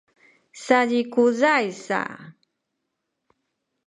[0.63, 2.01] sazikuzay sa